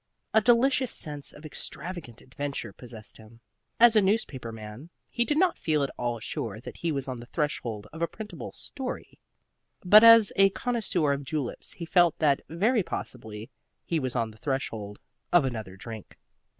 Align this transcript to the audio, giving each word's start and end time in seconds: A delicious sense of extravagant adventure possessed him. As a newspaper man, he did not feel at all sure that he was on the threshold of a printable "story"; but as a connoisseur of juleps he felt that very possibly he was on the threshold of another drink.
A 0.33 0.41
delicious 0.41 0.91
sense 0.91 1.31
of 1.31 1.45
extravagant 1.45 2.21
adventure 2.23 2.73
possessed 2.73 3.17
him. 3.17 3.39
As 3.79 3.95
a 3.95 4.01
newspaper 4.01 4.51
man, 4.51 4.89
he 5.11 5.23
did 5.23 5.37
not 5.37 5.59
feel 5.59 5.83
at 5.83 5.91
all 5.95 6.19
sure 6.19 6.59
that 6.59 6.77
he 6.77 6.91
was 6.91 7.07
on 7.07 7.19
the 7.19 7.27
threshold 7.27 7.85
of 7.93 8.01
a 8.01 8.07
printable 8.07 8.51
"story"; 8.51 9.19
but 9.85 10.03
as 10.03 10.33
a 10.37 10.49
connoisseur 10.49 11.13
of 11.13 11.23
juleps 11.23 11.73
he 11.73 11.85
felt 11.85 12.17
that 12.17 12.41
very 12.49 12.81
possibly 12.81 13.51
he 13.85 13.99
was 13.99 14.15
on 14.15 14.31
the 14.31 14.39
threshold 14.39 14.97
of 15.31 15.45
another 15.45 15.75
drink. 15.77 16.17